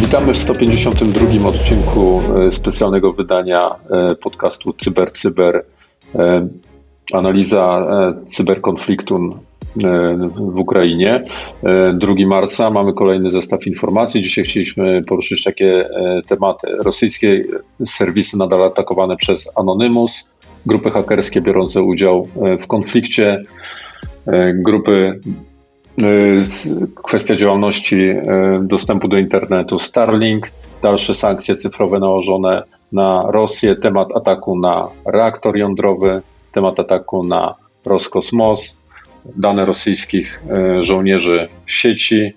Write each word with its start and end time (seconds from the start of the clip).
Witamy 0.00 0.32
w 0.32 0.36
152 0.36 1.48
odcinku 1.48 2.22
e, 2.46 2.50
specjalnego 2.50 3.12
wydania 3.12 3.70
e, 3.90 4.14
podcastu 4.14 4.72
Cyber 4.72 5.12
Cyber. 5.12 5.64
E, 6.14 6.48
analiza 7.12 7.86
cyberkonfliktu 8.26 9.38
w 10.36 10.58
Ukrainie. 10.58 11.24
2 11.94 12.14
marca 12.26 12.70
mamy 12.70 12.92
kolejny 12.92 13.30
zestaw 13.30 13.66
informacji. 13.66 14.22
Dzisiaj 14.22 14.44
chcieliśmy 14.44 15.02
poruszyć 15.08 15.44
takie 15.44 15.88
tematy. 16.26 16.66
Rosyjskie 16.78 17.42
serwisy 17.86 18.38
nadal 18.38 18.64
atakowane 18.64 19.16
przez 19.16 19.52
Anonymous, 19.56 20.30
grupy 20.66 20.90
hakerskie 20.90 21.40
biorące 21.40 21.82
udział 21.82 22.28
w 22.60 22.66
konflikcie, 22.66 23.42
grupy 24.54 25.20
kwestia 27.04 27.36
działalności 27.36 28.14
dostępu 28.62 29.08
do 29.08 29.18
internetu 29.18 29.78
Starlink, 29.78 30.48
dalsze 30.82 31.14
sankcje 31.14 31.56
cyfrowe 31.56 31.98
nałożone 31.98 32.62
na 32.92 33.24
Rosję, 33.30 33.76
temat 33.76 34.08
ataku 34.14 34.58
na 34.58 34.88
reaktor 35.06 35.56
jądrowy, 35.56 36.22
temat 36.52 36.80
ataku 36.80 37.24
na 37.24 37.54
Roskosmos, 37.86 38.85
dane 39.36 39.66
rosyjskich 39.66 40.42
y, 40.78 40.82
żołnierzy 40.82 41.48
sieci, 41.66 42.34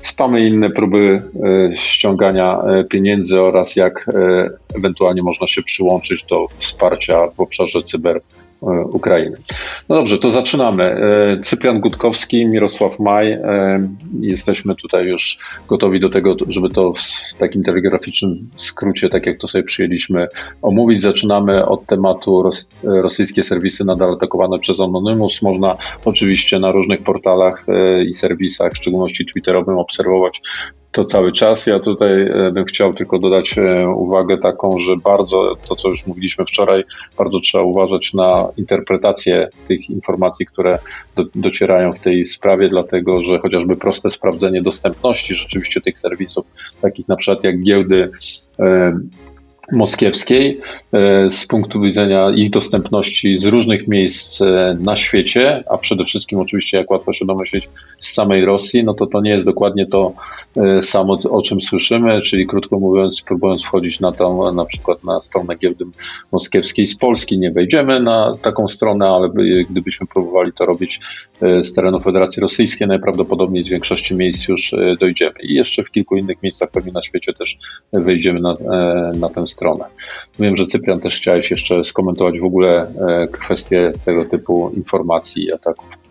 spamy 0.00 0.40
i 0.40 0.48
inne 0.48 0.70
próby 0.70 1.22
ściągania 1.74 2.58
pieniędzy 2.90 3.40
oraz 3.40 3.76
jak 3.76 4.06
ewentualnie 4.74 5.22
można 5.22 5.46
się 5.46 5.62
przyłączyć 5.62 6.24
do 6.24 6.46
wsparcia 6.58 7.26
w 7.36 7.40
obszarze 7.40 7.82
cyber 7.82 8.20
E, 8.20 8.41
Ukrainy. 8.92 9.36
No 9.88 9.96
dobrze, 9.96 10.18
to 10.18 10.30
zaczynamy. 10.30 10.84
E, 10.84 11.40
Cyprian 11.40 11.80
Gutkowski, 11.80 12.46
Mirosław 12.46 13.00
Maj. 13.00 13.32
E, 13.32 13.88
jesteśmy 14.20 14.74
tutaj 14.74 15.06
już 15.06 15.38
gotowi 15.68 16.00
do 16.00 16.08
tego, 16.08 16.36
żeby 16.48 16.70
to 16.70 16.92
w 16.92 17.34
takim 17.38 17.62
telegraficznym 17.62 18.50
skrócie, 18.56 19.08
tak 19.08 19.26
jak 19.26 19.38
to 19.38 19.48
sobie 19.48 19.64
przyjęliśmy, 19.64 20.28
omówić. 20.62 21.02
Zaczynamy 21.02 21.66
od 21.66 21.86
tematu 21.86 22.50
rosyjskie 22.82 23.42
serwisy 23.42 23.84
nadal 23.84 24.12
atakowane 24.12 24.58
przez 24.58 24.80
Anonymous. 24.80 25.42
Można 25.42 25.76
oczywiście 26.04 26.58
na 26.58 26.72
różnych 26.72 27.02
portalach 27.02 27.66
i 28.08 28.14
serwisach, 28.14 28.72
w 28.72 28.76
szczególności 28.76 29.26
Twitterowym, 29.26 29.78
obserwować 29.78 30.40
to 30.92 31.04
cały 31.04 31.32
czas. 31.32 31.66
Ja 31.66 31.78
tutaj 31.78 32.22
e, 32.22 32.50
bym 32.52 32.64
chciał 32.64 32.94
tylko 32.94 33.18
dodać 33.18 33.58
e, 33.58 33.88
uwagę 33.88 34.38
taką, 34.38 34.78
że 34.78 34.96
bardzo, 34.96 35.56
to 35.68 35.76
co 35.76 35.88
już 35.88 36.06
mówiliśmy 36.06 36.44
wczoraj, 36.44 36.84
bardzo 37.18 37.40
trzeba 37.40 37.64
uważać 37.64 38.14
na 38.14 38.48
interpretację 38.56 39.48
tych 39.68 39.90
informacji, 39.90 40.46
które 40.46 40.78
do, 41.16 41.24
docierają 41.34 41.92
w 41.92 41.98
tej 41.98 42.24
sprawie, 42.24 42.68
dlatego 42.68 43.22
że 43.22 43.38
chociażby 43.38 43.76
proste 43.76 44.10
sprawdzenie 44.10 44.62
dostępności 44.62 45.34
rzeczywiście 45.34 45.80
tych 45.80 45.98
serwisów, 45.98 46.46
takich 46.80 47.08
na 47.08 47.16
przykład 47.16 47.44
jak 47.44 47.62
giełdy, 47.62 48.10
e, 48.58 48.98
moskiewskiej 49.72 50.60
e, 50.92 51.30
z 51.30 51.46
punktu 51.46 51.80
widzenia 51.80 52.30
ich 52.30 52.50
dostępności 52.50 53.36
z 53.36 53.44
różnych 53.44 53.88
miejsc 53.88 54.40
e, 54.40 54.76
na 54.80 54.96
świecie, 54.96 55.64
a 55.70 55.78
przede 55.78 56.04
wszystkim 56.04 56.38
oczywiście, 56.38 56.76
jak 56.78 56.90
łatwo 56.90 57.12
się 57.12 57.26
domyślić, 57.26 57.68
z 57.98 58.12
samej 58.12 58.44
Rosji, 58.44 58.84
no 58.84 58.94
to 58.94 59.06
to 59.06 59.20
nie 59.20 59.30
jest 59.30 59.44
dokładnie 59.44 59.86
to 59.86 60.12
e, 60.56 60.82
samo, 60.82 61.18
o 61.30 61.42
czym 61.42 61.60
słyszymy, 61.60 62.20
czyli 62.20 62.46
krótko 62.46 62.78
mówiąc, 62.78 63.22
próbując 63.22 63.64
wchodzić 63.64 64.00
na 64.00 64.12
tą, 64.12 64.52
na 64.52 64.64
przykład 64.64 65.04
na 65.04 65.20
stronę 65.20 65.56
giełdy 65.56 65.84
moskiewskiej 66.32 66.86
z 66.86 66.96
Polski, 66.96 67.38
nie 67.38 67.50
wejdziemy 67.50 68.00
na 68.00 68.36
taką 68.42 68.68
stronę, 68.68 69.08
ale 69.08 69.28
gdybyśmy 69.70 70.06
próbowali 70.06 70.52
to 70.52 70.66
robić 70.66 71.00
z 71.62 71.72
terenu 71.72 72.00
Federacji 72.00 72.40
Rosyjskiej, 72.40 72.88
najprawdopodobniej 72.88 73.64
z 73.64 73.68
większości 73.68 74.14
miejsc 74.14 74.48
już 74.48 74.74
dojdziemy. 75.00 75.34
I 75.42 75.54
jeszcze 75.54 75.84
w 75.84 75.90
kilku 75.90 76.16
innych 76.16 76.42
miejscach 76.42 76.70
pewnie 76.70 76.92
na 76.92 77.02
świecie 77.02 77.32
też 77.32 77.58
wejdziemy 77.92 78.40
na, 78.40 78.54
na 79.14 79.28
tę 79.28 79.46
stronę. 79.52 79.84
Wiem, 80.38 80.56
że 80.56 80.66
Cyprian 80.66 81.00
też 81.00 81.16
chciałeś 81.16 81.50
jeszcze 81.50 81.84
skomentować 81.84 82.40
w 82.40 82.44
ogóle 82.44 82.92
e, 83.08 83.28
kwestię 83.28 83.92
tego 84.04 84.24
typu 84.24 84.70
informacji 84.76 85.44
i 85.44 85.52
ataków. 85.52 86.01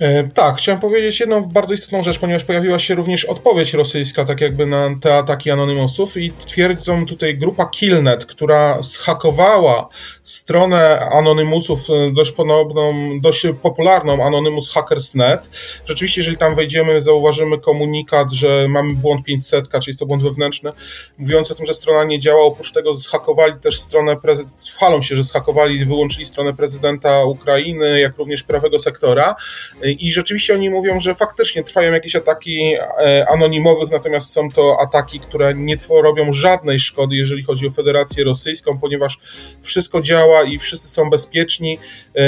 E, 0.00 0.24
tak, 0.24 0.56
chciałem 0.56 0.80
powiedzieć 0.80 1.20
jedną 1.20 1.44
bardzo 1.44 1.74
istotną 1.74 2.02
rzecz, 2.02 2.18
ponieważ 2.18 2.44
pojawiła 2.44 2.78
się 2.78 2.94
również 2.94 3.24
odpowiedź 3.24 3.74
rosyjska, 3.74 4.24
tak 4.24 4.40
jakby 4.40 4.66
na 4.66 4.90
te 5.00 5.16
ataki 5.16 5.50
Anonymousów 5.50 6.16
i 6.16 6.32
twierdzą 6.32 7.06
tutaj 7.06 7.38
grupa 7.38 7.66
Killnet, 7.66 8.26
która 8.26 8.82
zhakowała 8.82 9.88
stronę 10.22 11.08
Anonymousów, 11.12 11.80
e, 11.90 12.10
dość 12.12 12.32
podobną, 12.32 12.94
dość 13.20 13.46
popularną 13.62 14.26
Anonymous 14.26 14.70
Hackers.net. 14.70 15.50
Rzeczywiście, 15.86 16.20
jeżeli 16.20 16.36
tam 16.36 16.54
wejdziemy, 16.54 17.00
zauważymy 17.00 17.58
komunikat, 17.58 18.32
że 18.32 18.66
mamy 18.68 18.94
błąd 18.94 19.24
500, 19.24 19.68
czyli 19.68 19.82
jest 19.86 20.00
to 20.00 20.06
błąd 20.06 20.22
wewnętrzny, 20.22 20.70
mówiący 21.18 21.52
o 21.52 21.56
tym, 21.56 21.66
że 21.66 21.74
strona 21.74 22.04
nie 22.04 22.20
działa. 22.20 22.44
Oprócz 22.44 22.72
tego 22.72 22.94
zhakowali 22.94 23.52
też 23.60 23.80
stronę 23.80 24.16
prezydenta, 24.16 24.56
chwalą 24.70 25.02
się, 25.02 25.16
że 25.16 25.24
zhakowali 25.24 25.76
i 25.76 25.84
wyłączyli 25.84 26.26
stronę 26.26 26.54
prezydenta 26.54 27.24
Ukrainy, 27.24 28.00
jak 28.00 28.16
również 28.16 28.42
prawego 28.42 28.78
sektora. 28.78 29.34
I 29.82 30.12
rzeczywiście 30.12 30.54
oni 30.54 30.70
mówią, 30.70 31.00
że 31.00 31.14
faktycznie 31.14 31.64
trwają 31.64 31.92
jakieś 31.92 32.16
ataki 32.16 32.74
e, 32.98 33.28
anonimowych, 33.28 33.90
natomiast 33.90 34.32
są 34.32 34.50
to 34.50 34.76
ataki, 34.80 35.20
które 35.20 35.54
nie 35.54 35.76
robią 36.02 36.32
żadnej 36.32 36.78
szkody, 36.78 37.16
jeżeli 37.16 37.42
chodzi 37.42 37.66
o 37.66 37.70
Federację 37.70 38.24
Rosyjską, 38.24 38.78
ponieważ 38.78 39.18
wszystko 39.62 40.00
działa 40.00 40.42
i 40.42 40.58
wszyscy 40.58 40.88
są 40.88 41.10
bezpieczni. 41.10 41.78
E, 42.14 42.22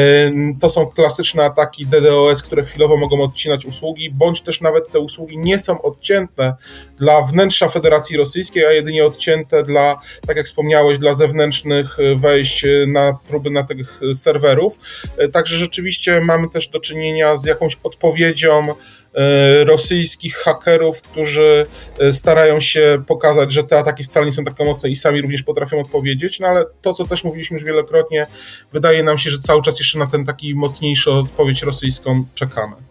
to 0.60 0.70
są 0.70 0.86
klasyczne 0.86 1.44
ataki 1.44 1.86
DDoS, 1.86 2.42
które 2.42 2.64
chwilowo 2.64 2.96
mogą 2.96 3.22
odcinać 3.22 3.66
usługi, 3.66 4.10
bądź 4.10 4.40
też 4.40 4.60
nawet 4.60 4.92
te 4.92 4.98
usługi 4.98 5.38
nie 5.38 5.58
są 5.58 5.82
odcięte 5.82 6.54
dla 6.96 7.22
wnętrza 7.22 7.68
Federacji 7.68 8.16
Rosyjskiej, 8.16 8.66
a 8.66 8.72
jedynie 8.72 9.04
odcięte 9.04 9.62
dla, 9.62 9.98
tak 10.26 10.36
jak 10.36 10.46
wspomniałeś, 10.46 10.98
dla 10.98 11.14
zewnętrznych 11.14 11.96
wejść 12.16 12.66
na 12.86 13.18
próby 13.28 13.50
na 13.50 13.62
tych 13.62 14.00
serwerów. 14.14 14.78
E, 15.16 15.28
także 15.28 15.56
rzeczywiście 15.56 16.20
mamy 16.20 16.48
też 16.48 16.68
do 16.68 16.80
czynienia 16.80 17.17
z 17.36 17.44
jakąś 17.44 17.78
odpowiedzią 17.82 18.74
e, 19.14 19.64
rosyjskich 19.64 20.36
hakerów, 20.36 21.02
którzy 21.02 21.66
e, 21.98 22.12
starają 22.12 22.60
się 22.60 23.02
pokazać, 23.06 23.52
że 23.52 23.64
te 23.64 23.78
ataki 23.78 24.04
wcale 24.04 24.26
nie 24.26 24.32
są 24.32 24.44
takie 24.44 24.64
mocne 24.64 24.90
i 24.90 24.96
sami 24.96 25.22
również 25.22 25.42
potrafią 25.42 25.80
odpowiedzieć, 25.80 26.40
no 26.40 26.46
ale 26.46 26.64
to, 26.82 26.94
co 26.94 27.04
też 27.04 27.24
mówiliśmy 27.24 27.54
już 27.54 27.64
wielokrotnie, 27.64 28.26
wydaje 28.72 29.02
nam 29.02 29.18
się, 29.18 29.30
że 29.30 29.38
cały 29.38 29.62
czas 29.62 29.78
jeszcze 29.78 29.98
na 29.98 30.06
ten 30.06 30.24
taki 30.24 30.54
mocniejszy 30.54 31.10
odpowiedź 31.10 31.62
rosyjską 31.62 32.24
czekamy. 32.34 32.87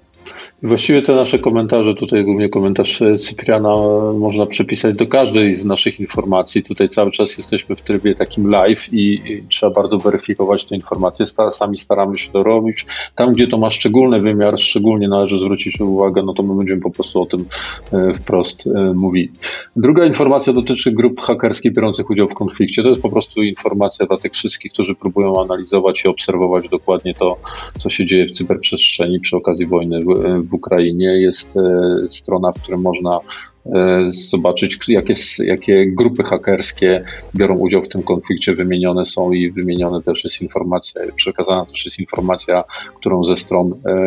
Właściwie 0.63 1.01
te 1.01 1.15
nasze 1.15 1.39
komentarze, 1.39 1.93
tutaj 1.93 2.25
głównie 2.25 2.49
komentarz 2.49 3.01
e, 3.01 3.17
Cypriana, 3.17 3.69
e, 3.69 4.13
można 4.19 4.45
przypisać 4.45 4.95
do 4.95 5.07
każdej 5.07 5.53
z 5.53 5.65
naszych 5.65 5.99
informacji. 5.99 6.63
Tutaj 6.63 6.89
cały 6.89 7.11
czas 7.11 7.37
jesteśmy 7.37 7.75
w 7.75 7.81
trybie 7.81 8.15
takim 8.15 8.49
live 8.49 8.93
i, 8.93 9.21
i 9.25 9.43
trzeba 9.49 9.73
bardzo 9.73 9.97
weryfikować 9.97 10.65
te 10.65 10.75
informacje. 10.75 11.25
Sami 11.51 11.77
staramy 11.77 12.17
się 12.17 12.31
to 12.31 12.43
robić. 12.43 12.85
Tam, 13.15 13.33
gdzie 13.33 13.47
to 13.47 13.57
ma 13.57 13.69
szczególny 13.69 14.21
wymiar, 14.21 14.59
szczególnie 14.59 15.07
należy 15.07 15.43
zwrócić 15.43 15.79
uwagę, 15.79 16.23
no 16.23 16.33
to 16.33 16.43
my 16.43 16.55
będziemy 16.55 16.81
po 16.81 16.91
prostu 16.91 17.21
o 17.21 17.25
tym 17.25 17.45
e, 17.93 18.13
wprost 18.13 18.69
mówić. 18.95 19.31
Druga 19.75 20.05
informacja 20.05 20.53
dotyczy 20.53 20.91
grup 20.91 21.19
hakerskich 21.21 21.73
biorących 21.73 22.09
udział 22.09 22.29
w 22.29 22.33
konflikcie. 22.33 22.83
To 22.83 22.89
jest 22.89 23.01
po 23.01 23.09
prostu 23.09 23.43
informacja 23.43 24.05
dla 24.05 24.17
tych 24.17 24.31
wszystkich, 24.31 24.71
którzy 24.71 24.95
próbują 24.95 25.41
analizować 25.41 26.05
i 26.05 26.07
obserwować 26.07 26.69
dokładnie 26.69 27.13
to, 27.13 27.37
co 27.77 27.89
się 27.89 28.05
dzieje 28.05 28.25
w 28.25 28.31
cyberprzestrzeni 28.31 29.19
przy 29.19 29.37
okazji 29.37 29.67
wojny 29.67 30.01
w 30.47 30.53
Ukrainie. 30.53 31.05
Jest 31.05 31.57
e, 31.57 32.09
strona, 32.09 32.51
w 32.51 32.61
której 32.61 32.79
można 32.79 33.17
e, 33.65 34.03
zobaczyć, 34.07 34.79
jakie, 34.87 35.13
jakie 35.39 35.85
grupy 35.87 36.23
hakerskie 36.23 37.03
biorą 37.35 37.57
udział 37.57 37.83
w 37.83 37.87
tym 37.87 38.03
konflikcie, 38.03 38.55
wymienione 38.55 39.05
są 39.05 39.31
i 39.31 39.51
wymienione 39.51 40.01
też 40.01 40.23
jest 40.23 40.41
informacja, 40.41 41.01
przekazana 41.15 41.65
też 41.65 41.85
jest 41.85 41.99
informacja, 41.99 42.63
którą 42.95 43.25
ze 43.25 43.35
stron 43.35 43.73
e, 43.73 43.97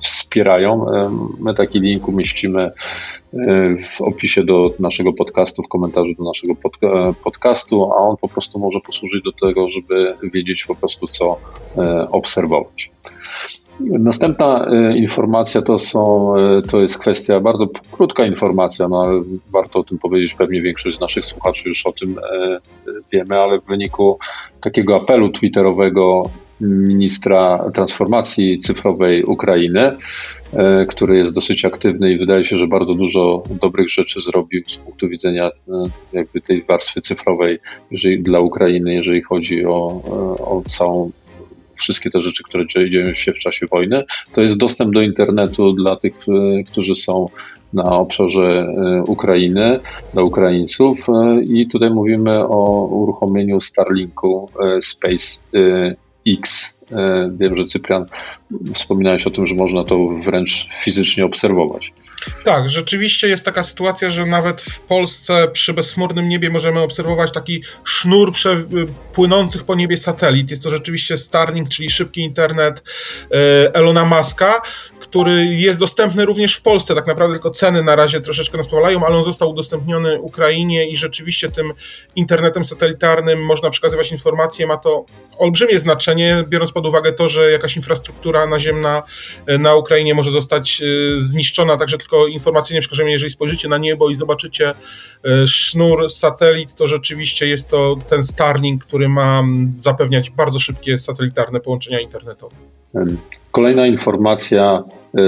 wspierają. 0.00 0.86
My 1.40 1.54
taki 1.54 1.80
link 1.80 2.08
umieścimy 2.08 2.72
w 3.88 4.00
opisie 4.00 4.44
do 4.44 4.74
naszego 4.78 5.12
podcastu, 5.12 5.62
w 5.62 5.68
komentarzu 5.68 6.14
do 6.18 6.24
naszego 6.24 6.54
podcastu, 7.24 7.84
a 7.84 7.96
on 7.96 8.16
po 8.20 8.28
prostu 8.28 8.58
może 8.58 8.80
posłużyć 8.80 9.24
do 9.24 9.32
tego, 9.32 9.68
żeby 9.68 10.16
wiedzieć 10.32 10.64
po 10.64 10.74
prostu, 10.74 11.06
co 11.08 11.36
obserwować. 12.10 12.90
Następna 13.80 14.66
e, 14.66 14.96
informacja 14.96 15.62
to, 15.62 15.78
są, 15.78 16.34
e, 16.36 16.62
to 16.62 16.80
jest 16.80 16.98
kwestia, 16.98 17.40
bardzo 17.40 17.66
krótka 17.92 18.26
informacja, 18.26 18.88
no 18.88 19.02
ale 19.02 19.22
warto 19.50 19.78
o 19.78 19.84
tym 19.84 19.98
powiedzieć, 19.98 20.34
pewnie 20.34 20.62
większość 20.62 20.96
z 20.96 21.00
naszych 21.00 21.24
słuchaczy 21.24 21.68
już 21.68 21.86
o 21.86 21.92
tym 21.92 22.18
e, 22.18 22.58
wiemy, 23.12 23.38
ale 23.38 23.60
w 23.60 23.64
wyniku 23.64 24.18
takiego 24.60 24.96
apelu 24.96 25.28
twitterowego 25.28 26.30
ministra 26.60 27.70
transformacji 27.74 28.58
cyfrowej 28.58 29.24
Ukrainy, 29.24 29.96
który 30.88 31.18
jest 31.18 31.32
dosyć 31.32 31.64
aktywny 31.64 32.12
i 32.12 32.18
wydaje 32.18 32.44
się, 32.44 32.56
że 32.56 32.66
bardzo 32.66 32.94
dużo 32.94 33.42
dobrych 33.62 33.90
rzeczy 33.90 34.20
zrobił 34.20 34.62
z 34.66 34.76
punktu 34.76 35.08
widzenia 35.08 35.50
jakby 36.12 36.40
tej 36.40 36.62
warstwy 36.62 37.00
cyfrowej 37.00 37.58
jeżeli, 37.90 38.22
dla 38.22 38.40
Ukrainy, 38.40 38.94
jeżeli 38.94 39.22
chodzi 39.22 39.66
o, 39.66 39.86
o 40.38 40.62
całą 40.68 41.10
wszystkie 41.76 42.10
te 42.10 42.20
rzeczy, 42.20 42.42
które 42.44 42.66
dzieją 42.90 43.14
się 43.14 43.32
w 43.32 43.38
czasie 43.38 43.66
wojny, 43.66 44.04
to 44.32 44.40
jest 44.40 44.56
dostęp 44.56 44.94
do 44.94 45.00
internetu 45.00 45.72
dla 45.72 45.96
tych, 45.96 46.12
którzy 46.66 46.94
są 46.94 47.26
na 47.74 47.84
obszarze 47.84 48.42
e, 48.42 49.02
Ukrainy, 49.02 49.80
dla 50.12 50.22
Ukraińców. 50.22 51.06
E, 51.08 51.40
I 51.42 51.68
tutaj 51.68 51.90
mówimy 51.90 52.44
o 52.48 52.86
uruchomieniu 52.86 53.60
Starlinku 53.60 54.50
e, 54.60 54.82
Space 54.82 55.40
X. 56.26 56.80
Wiem, 57.38 57.56
że 57.56 57.64
Cyprian 57.64 58.06
wspominałeś 58.74 59.26
o 59.26 59.30
tym, 59.30 59.46
że 59.46 59.54
można 59.54 59.84
to 59.84 60.08
wręcz 60.08 60.68
fizycznie 60.72 61.24
obserwować. 61.24 61.92
Tak, 62.44 62.68
rzeczywiście 62.68 63.28
jest 63.28 63.44
taka 63.44 63.64
sytuacja, 63.64 64.10
że 64.10 64.26
nawet 64.26 64.62
w 64.62 64.80
Polsce 64.80 65.48
przy 65.52 65.72
bezchmurnym 65.72 66.28
niebie 66.28 66.50
możemy 66.50 66.80
obserwować 66.80 67.32
taki 67.32 67.62
sznur 67.84 68.32
płynących 69.12 69.64
po 69.64 69.74
niebie 69.74 69.96
satelit. 69.96 70.50
Jest 70.50 70.62
to 70.62 70.70
rzeczywiście 70.70 71.16
Starlink, 71.16 71.68
czyli 71.68 71.90
szybki 71.90 72.20
internet 72.20 72.82
e, 73.30 73.74
Elona 73.74 74.04
Muska, 74.04 74.62
który 75.00 75.44
jest 75.44 75.78
dostępny 75.78 76.24
również 76.24 76.56
w 76.56 76.62
Polsce. 76.62 76.94
Tak 76.94 77.06
naprawdę 77.06 77.34
tylko 77.34 77.50
ceny 77.50 77.82
na 77.82 77.96
razie 77.96 78.20
troszeczkę 78.20 78.56
nas 78.56 78.68
powalają, 78.68 79.06
ale 79.06 79.16
on 79.16 79.24
został 79.24 79.50
udostępniony 79.50 80.20
Ukrainie 80.20 80.88
i 80.88 80.96
rzeczywiście 80.96 81.50
tym 81.50 81.72
internetem 82.16 82.64
satelitarnym 82.64 83.44
można 83.44 83.70
przekazywać 83.70 84.12
informacje. 84.12 84.66
Ma 84.66 84.76
to 84.76 85.04
olbrzymie 85.38 85.78
znaczenie, 85.78 86.44
biorąc 86.48 86.72
pod 86.72 86.83
uwagę 86.86 87.12
to, 87.12 87.28
że 87.28 87.50
jakaś 87.50 87.76
infrastruktura 87.76 88.46
naziemna 88.46 89.02
e, 89.46 89.58
na 89.58 89.74
Ukrainie 89.74 90.14
może 90.14 90.30
zostać 90.30 90.82
e, 90.82 90.84
zniszczona, 91.20 91.76
także 91.76 91.98
tylko 91.98 92.26
informacyjnie 92.26 92.80
przekażemy, 92.80 93.10
jeżeli 93.10 93.30
spojrzycie 93.30 93.68
na 93.68 93.78
niebo 93.78 94.10
i 94.10 94.14
zobaczycie 94.14 94.74
e, 95.24 95.46
sznur 95.46 96.10
satelit, 96.10 96.74
to 96.74 96.86
rzeczywiście 96.86 97.46
jest 97.46 97.68
to 97.68 97.96
ten 98.08 98.24
Starlink, 98.24 98.84
który 98.84 99.08
ma 99.08 99.42
zapewniać 99.78 100.30
bardzo 100.30 100.58
szybkie 100.58 100.98
satelitarne 100.98 101.60
połączenia 101.60 102.00
internetowe. 102.00 102.56
Kolejna 103.50 103.86
informacja 103.86 104.82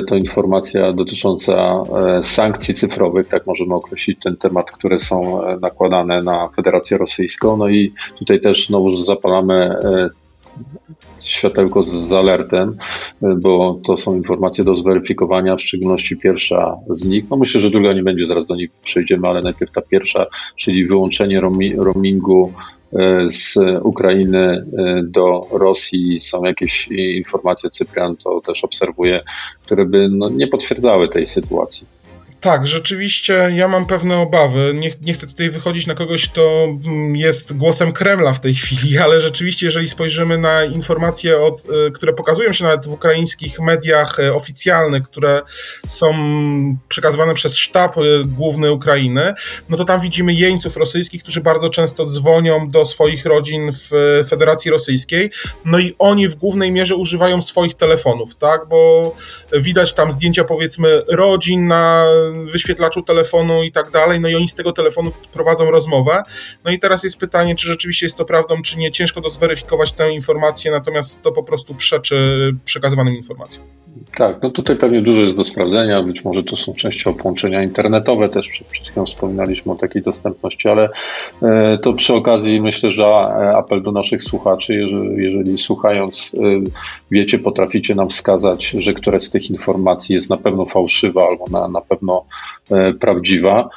to 0.07 0.17
informacja 0.17 0.93
dotycząca 0.93 1.83
sankcji 2.23 2.75
cyfrowych, 2.75 3.29
tak 3.29 3.47
możemy 3.47 3.75
określić 3.75 4.19
ten 4.23 4.37
temat, 4.37 4.71
które 4.71 4.99
są 4.99 5.41
nakładane 5.61 6.23
na 6.23 6.49
Federację 6.57 6.99
Rosyjską. 6.99 7.57
No 7.57 7.69
i 7.69 7.93
tutaj 8.19 8.41
też 8.41 8.67
znowu 8.67 8.91
zapalamy 8.91 9.77
światełko 11.21 11.83
z, 11.83 11.89
z 11.89 12.13
alertem, 12.13 12.77
bo 13.23 13.81
to 13.87 13.97
są 13.97 14.17
informacje 14.17 14.65
do 14.65 14.75
zweryfikowania, 14.75 15.57
w 15.57 15.61
szczególności 15.61 16.17
pierwsza 16.17 16.77
z 16.91 17.05
nich. 17.05 17.25
No 17.31 17.37
myślę, 17.37 17.61
że 17.61 17.71
druga 17.71 17.93
nie 17.93 18.03
będzie, 18.03 18.27
zaraz 18.27 18.47
do 18.47 18.57
nich 18.57 18.71
przejdziemy, 18.85 19.29
ale 19.29 19.43
najpierw 19.43 19.73
ta 19.73 19.81
pierwsza, 19.83 20.27
czyli 20.57 20.87
wyłączenie 20.87 21.41
roamingu 21.77 22.53
e, 22.93 23.31
z 23.31 23.57
Ukrainy 23.83 24.67
e, 24.79 25.03
do 25.03 25.47
Rosji. 25.51 26.21
Są 26.21 26.45
jakieś 26.45 26.89
informacje, 26.91 27.71
Cyprian 27.71 28.17
to 28.17 28.41
też 28.41 28.65
obserwuje, 28.65 29.23
które 29.63 29.85
by 29.85 30.09
no, 30.11 30.31
nie 30.31 30.49
potwierdzały 30.49 31.09
tej 31.09 31.27
sytuacji. 31.27 31.96
Tak, 32.47 32.67
rzeczywiście 32.67 33.53
ja 33.55 33.69
mam 33.69 33.87
pewne 33.87 34.17
obawy. 34.17 34.73
Nie, 34.75 34.91
nie, 35.01 35.15
chcę 35.15 35.27
tutaj 35.27 35.51
wychodzić 35.51 35.87
na 35.87 35.95
kogoś, 35.95 36.29
kto 36.29 36.65
mm, 36.65 37.17
jest 37.17 37.57
głosem 37.57 37.93
Kremla 37.93 38.33
w 38.33 38.41
tej 38.41 38.55
chwili, 38.65 38.99
ale 38.99 39.21
rzeczywiście, 39.21 39.67
jeżeli 39.67 39.89
spojrzymy 39.89 40.39
na 40.39 40.65
informacje, 40.65 41.41
od, 41.41 41.65
e, 41.65 41.91
które 41.91 42.13
pokazują 42.13 42.53
się 42.53 42.65
nawet 42.65 42.87
w 42.87 42.91
ukraińskich 42.91 43.61
mediach 43.61 44.21
e, 44.21 44.35
oficjalnych, 44.35 45.03
które 45.03 45.43
są 45.89 46.07
przekazywane 46.89 47.35
przez 47.35 47.57
sztab 47.57 47.99
e, 47.99 48.01
główny 48.25 48.73
Ukrainy, 48.73 49.35
no 49.69 49.77
to 49.77 49.85
tam 49.85 50.01
widzimy 50.01 50.35
jeńców 50.35 50.77
rosyjskich, 50.77 51.23
którzy 51.23 51.41
bardzo 51.41 51.69
często 51.69 52.07
dzwonią 52.07 52.69
do 52.69 52.85
swoich 52.85 53.25
rodzin 53.25 53.71
w 53.73 53.91
Federacji 54.29 54.71
Rosyjskiej, 54.71 55.31
no 55.65 55.79
i 55.79 55.95
oni 55.99 56.29
w 56.29 56.35
głównej 56.35 56.73
mierze 56.73 56.97
używają 56.97 57.43
swoich 57.43 57.75
telefonów, 57.75 58.37
tak, 58.37 58.69
bo 58.69 59.15
widać 59.53 59.93
tam 59.93 60.13
zdjęcia 60.13 60.45
powiedzmy 60.45 61.03
rodzin 61.09 61.67
na 61.67 62.07
wyświetlaczu 62.45 63.03
telefonu 63.03 63.63
i 63.63 63.73
tak 63.73 63.91
dalej, 63.91 64.21
no 64.21 64.29
i 64.29 64.35
oni 64.35 64.49
z 64.49 64.55
tego 64.55 64.73
telefonu 64.73 65.13
prowadzą 65.33 65.71
rozmowę. 65.71 66.23
No 66.65 66.71
i 66.71 66.79
teraz 66.79 67.05
jest 67.05 67.19
pytanie, 67.19 67.55
czy 67.55 67.69
rzeczywiście 67.69 68.07
jest 68.07 68.17
to 68.17 68.25
prawdą, 68.25 68.63
czy 68.63 68.79
nie. 68.79 68.91
Ciężko 68.91 69.21
to 69.21 69.31
zweryfikować 69.31 69.93
tę 69.93 70.13
informację, 70.13 70.71
natomiast 70.71 71.23
to 71.23 71.33
po 71.33 71.43
prostu 71.43 71.75
przeczy 71.75 72.51
przekazywanym 72.65 73.15
informacjom. 73.15 73.86
Tak, 74.17 74.43
no 74.43 74.51
tutaj 74.51 74.77
pewnie 74.77 75.03
dużo 75.03 75.21
jest 75.21 75.37
do 75.37 75.45
sprawdzenia, 75.45 76.03
być 76.03 76.25
może 76.25 76.43
to 76.43 76.57
są 76.57 76.75
częściowo 76.75 77.19
połączenia 77.19 77.63
internetowe, 77.63 78.29
też 78.29 78.49
przed, 78.49 78.89
chwilą 78.89 79.07
wspominaliśmy 79.07 79.73
o 79.73 79.75
takiej 79.75 80.03
dostępności, 80.03 80.69
ale 80.69 80.89
e, 81.43 81.79
to 81.79 81.93
przy 81.93 82.15
okazji 82.15 82.61
myślę, 82.61 82.91
że 82.91 83.07
apel 83.57 83.83
do 83.83 83.93
naszych 83.93 84.23
słuchaczy, 84.23 84.75
jeżeli, 84.75 85.23
jeżeli 85.23 85.59
słuchając 85.59 86.33
e, 86.35 86.41
wiecie, 87.11 87.39
potraficie 87.39 87.95
nam 87.95 88.09
wskazać, 88.09 88.67
że 88.69 88.95
któraś 88.95 89.23
z 89.23 89.31
tych 89.31 89.51
informacji 89.51 90.15
jest 90.15 90.31
na 90.31 90.37
pewno 90.37 90.67
fałszywa 90.67 91.27
albo 91.27 91.47
na, 91.51 91.69
na 91.69 91.81
pewno 91.81 92.25
e, 92.71 92.93
prawdziwa, 92.93 93.69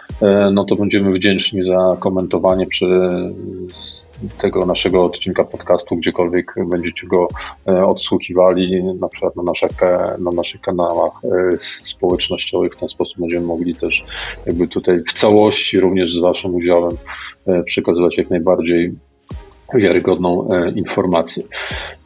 no 0.52 0.66
to 0.66 0.76
będziemy 0.76 1.12
wdzięczni 1.12 1.64
za 1.64 1.98
komentowanie 2.00 2.68
przy 2.68 3.10
tego 4.38 4.66
naszego 4.66 5.06
odcinka 5.06 5.44
podcastu, 5.44 5.96
gdziekolwiek 5.96 6.56
będziecie 6.66 7.08
go 7.08 7.28
e, 7.68 7.86
odsłuchiwali, 7.86 8.84
na 8.84 9.10
przykład 9.10 9.36
na 9.36 9.44
naszych, 9.44 9.72
na 10.20 10.32
naszych 10.32 10.62
kanałach 10.62 11.14
e, 11.24 11.60
społecznościowych. 11.60 12.74
W 12.74 12.80
ten 12.80 12.90
sposób 12.90 13.20
będziemy 13.20 13.46
mogli 13.46 13.76
też 13.76 14.06
jakby 14.46 14.68
tutaj 14.68 15.04
w 15.08 15.14
całości, 15.14 15.80
również 15.80 16.16
z 16.16 16.22
Waszym 16.22 16.56
udziałem, 16.56 16.98
e, 17.48 17.64
przekazywać 17.64 18.18
jak 18.18 18.30
najbardziej 18.30 18.94
wiarygodną 19.74 20.50
e, 20.52 20.72
informację. 20.72 21.44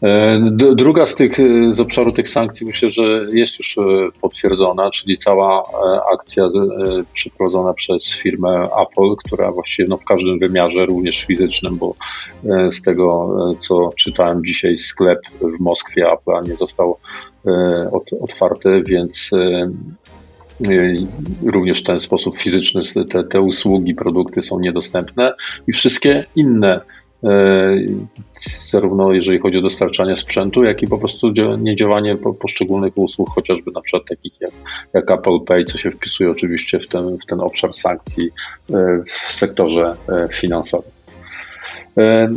E, 0.03 0.39
druga 0.75 1.05
z 1.05 1.15
tych, 1.15 1.37
z 1.69 1.79
obszaru 1.79 2.11
tych 2.11 2.29
sankcji 2.29 2.67
myślę, 2.67 2.89
że 2.89 3.25
jest 3.31 3.59
już 3.59 3.77
e, 3.77 3.81
potwierdzona, 4.21 4.91
czyli 4.91 5.17
cała 5.17 5.63
akcja 6.13 6.49
przeprowadzona 7.13 7.73
przez 7.73 8.13
firmę 8.13 8.63
Apple, 8.63 9.15
która 9.25 9.51
właściwie 9.51 9.89
no, 9.89 9.97
w 9.97 10.05
każdym 10.05 10.39
wymiarze, 10.39 10.85
również 10.85 11.25
fizycznym, 11.25 11.77
bo 11.77 11.95
z 12.69 12.81
tego, 12.81 13.35
co 13.59 13.89
czytałem 13.95 14.45
dzisiaj, 14.45 14.77
sklep 14.77 15.19
w 15.41 15.59
Moskwie 15.59 16.11
Apple 16.11 16.49
nie 16.49 16.57
został 16.57 16.97
otwarty, 18.21 18.83
więc 18.85 19.31
również 21.45 21.81
w 21.81 21.83
ten 21.83 21.99
sposób 21.99 22.37
fizyczny 22.37 23.05
te, 23.05 23.23
te 23.23 23.41
usługi, 23.41 23.95
produkty 23.95 24.41
są 24.41 24.59
niedostępne 24.59 25.33
i 25.67 25.73
wszystkie 25.73 26.25
inne 26.35 26.81
E, 26.81 27.02
zarówno 28.71 29.13
jeżeli 29.13 29.39
chodzi 29.39 29.57
o 29.57 29.61
dostarczanie 29.61 30.15
sprzętu, 30.15 30.63
jak 30.63 30.83
i 30.83 30.87
po 30.87 30.97
prostu 30.97 31.33
niedziałanie 31.57 32.17
poszczególnych 32.39 32.97
usług, 32.97 33.29
chociażby 33.29 33.71
na 33.71 33.81
przykład 33.81 34.09
takich 34.09 34.41
jak, 34.41 34.51
jak 34.93 35.11
Apple 35.11 35.39
Pay, 35.47 35.65
co 35.65 35.77
się 35.77 35.91
wpisuje 35.91 36.29
oczywiście 36.29 36.79
w 36.79 36.87
ten, 36.87 37.17
w 37.17 37.25
ten 37.25 37.41
obszar 37.41 37.73
sankcji 37.73 38.29
e, 38.73 39.03
w 39.05 39.11
sektorze 39.11 39.95
e, 40.09 40.27
finansowym. 40.31 40.91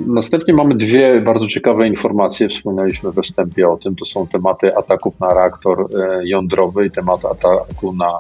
Następnie 0.07 0.55
mamy 0.55 0.75
dwie 0.75 1.21
bardzo 1.21 1.47
ciekawe 1.47 1.88
informacje. 1.88 2.49
Wspominaliśmy 2.49 3.12
we 3.12 3.23
wstępie 3.23 3.69
o 3.69 3.76
tym. 3.76 3.97
To 3.97 4.05
są 4.05 4.26
tematy 4.26 4.76
ataków 4.76 5.21
na 5.21 5.35
reaktor 5.35 5.88
jądrowy 6.25 6.87
i 6.87 6.90
temat 6.90 7.25
ataku 7.25 7.93
na 7.93 8.19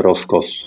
Roskos 0.00 0.64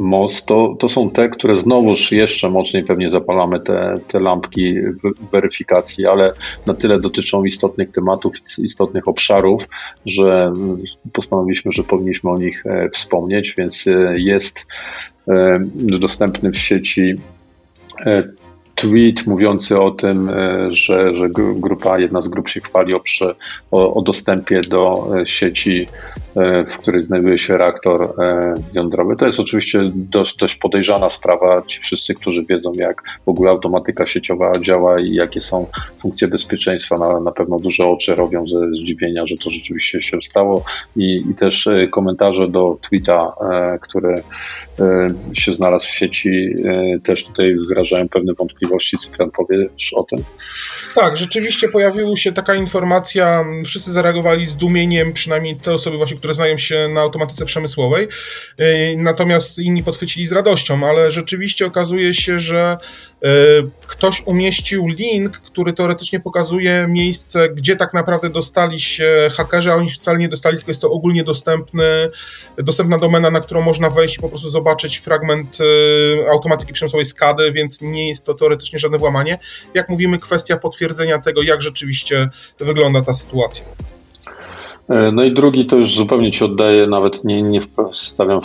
most, 0.00 0.46
to, 0.46 0.76
to 0.78 0.88
są 0.88 1.10
te, 1.10 1.28
które 1.28 1.56
znowuż 1.56 2.12
jeszcze 2.12 2.50
mocniej 2.50 2.84
pewnie 2.84 3.08
zapalamy 3.08 3.60
te, 3.60 3.94
te 4.08 4.20
lampki 4.20 4.74
weryfikacji, 5.32 6.06
ale 6.06 6.32
na 6.66 6.74
tyle 6.74 7.00
dotyczą 7.00 7.44
istotnych 7.44 7.90
tematów, 7.90 8.34
istotnych 8.58 9.08
obszarów, 9.08 9.68
że 10.06 10.52
postanowiliśmy, 11.12 11.72
że 11.72 11.84
powinniśmy 11.84 12.30
o 12.30 12.36
nich 12.36 12.66
e, 12.66 12.88
wspomnieć, 12.88 13.54
więc 13.58 13.86
e, 13.86 14.20
jest 14.20 14.66
e, 15.28 15.60
dostępny 15.76 16.50
w 16.50 16.58
sieci 16.58 17.14
tweet 18.80 19.26
mówiący 19.26 19.80
o 19.80 19.90
tym, 19.90 20.28
e, 20.28 20.68
że, 20.70 21.16
że 21.16 21.28
grupa, 21.30 21.98
jedna 21.98 22.22
z 22.22 22.28
grup 22.28 22.48
się 22.48 22.60
chwali 22.60 22.94
o, 22.94 23.00
przy, 23.00 23.34
o, 23.70 23.94
o 23.94 24.02
dostępie 24.02 24.60
do 24.60 25.08
e, 25.20 25.26
sieci, 25.26 25.86
e, 26.36 26.64
w 26.64 26.78
której 26.78 27.02
znajduje 27.02 27.38
się 27.38 27.56
reaktor 27.56 28.14
jądrowy. 28.74 29.16
To 29.16 29.26
jest 29.26 29.40
oczywiście 29.40 29.90
dość, 29.94 30.36
dość 30.36 30.56
podejrzana 30.56 31.10
sprawa. 31.10 31.62
Ci 31.66 31.80
wszyscy, 31.80 32.14
którzy 32.14 32.44
wiedzą, 32.44 32.72
jak 32.76 33.02
w 33.26 33.28
ogóle 33.28 33.50
automatyka 33.50 34.06
sieciowa 34.06 34.52
działa 34.60 35.00
i 35.00 35.14
jakie 35.14 35.40
są 35.40 35.66
funkcje 35.98 36.28
bezpieczeństwa, 36.28 36.98
na, 36.98 37.20
na 37.20 37.32
pewno 37.32 37.58
duże 37.58 37.86
oczy 37.86 38.14
robią 38.14 38.48
ze 38.48 38.72
zdziwienia, 38.72 39.26
że 39.26 39.36
to 39.36 39.50
rzeczywiście 39.50 40.02
się 40.02 40.22
stało. 40.22 40.64
I, 40.96 41.16
i 41.30 41.34
też 41.34 41.68
komentarze 41.90 42.48
do 42.48 42.78
tweeta, 42.82 43.32
który 43.80 44.22
się 45.32 45.54
znalazł 45.54 45.86
w 45.86 45.90
sieci, 45.90 46.54
też 47.02 47.26
tutaj 47.26 47.56
wyrażają 47.68 48.08
pewne 48.08 48.34
wątpliwości 48.34 48.69
możliwości. 48.70 48.98
Cyprian, 48.98 49.30
powiesz 49.30 49.92
o 49.94 50.02
tym? 50.02 50.24
Tak, 50.94 51.16
rzeczywiście 51.16 51.68
pojawiła 51.68 52.16
się 52.16 52.32
taka 52.32 52.54
informacja, 52.54 53.44
wszyscy 53.64 53.92
zareagowali 53.92 54.46
z 54.46 54.56
dumieniem, 54.56 55.12
przynajmniej 55.12 55.56
te 55.56 55.72
osoby 55.72 55.96
właśnie, 55.96 56.16
które 56.16 56.34
znają 56.34 56.56
się 56.56 56.88
na 56.88 57.00
automatyce 57.00 57.44
przemysłowej, 57.44 58.08
y, 58.60 58.96
natomiast 58.96 59.58
inni 59.58 59.82
podchwycili 59.82 60.26
z 60.26 60.32
radością, 60.32 60.88
ale 60.88 61.10
rzeczywiście 61.10 61.66
okazuje 61.66 62.14
się, 62.14 62.38
że 62.38 62.76
ktoś 63.86 64.22
umieścił 64.26 64.86
link, 64.86 65.38
który 65.38 65.72
teoretycznie 65.72 66.20
pokazuje 66.20 66.86
miejsce, 66.88 67.48
gdzie 67.48 67.76
tak 67.76 67.94
naprawdę 67.94 68.30
dostali 68.30 68.80
się 68.80 69.28
hakerzy, 69.32 69.72
a 69.72 69.74
oni 69.74 69.90
wcale 69.90 70.18
nie 70.18 70.28
dostali, 70.28 70.56
tylko 70.56 70.70
jest 70.70 70.80
to 70.80 70.90
ogólnie 70.90 71.24
dostępny, 71.24 72.10
dostępna 72.58 72.98
domena, 72.98 73.30
na 73.30 73.40
którą 73.40 73.60
można 73.60 73.90
wejść 73.90 74.18
i 74.18 74.20
po 74.20 74.28
prostu 74.28 74.50
zobaczyć 74.50 74.96
fragment 74.98 75.58
y, 75.60 76.30
automatyki 76.30 76.72
przemysłowej 76.72 77.04
SCADY, 77.04 77.52
więc 77.52 77.80
nie 77.80 78.08
jest 78.08 78.24
to 78.24 78.34
teoretycznie 78.34 78.78
żadne 78.78 78.98
włamanie. 78.98 79.38
Jak 79.74 79.88
mówimy, 79.88 80.18
kwestia 80.18 80.56
potwierdzenia 80.56 81.18
tego, 81.18 81.42
jak 81.42 81.62
rzeczywiście 81.62 82.28
wygląda 82.58 83.02
ta 83.02 83.14
sytuacja. 83.14 83.64
E, 84.90 85.12
no 85.12 85.24
i 85.24 85.32
drugi 85.32 85.66
to 85.66 85.76
już 85.76 85.94
zupełnie 85.94 86.30
ci 86.30 86.44
oddaję, 86.44 86.86
nawet 86.86 87.24
nie, 87.24 87.42
nie 87.42 87.60
stawiam, 87.92 88.40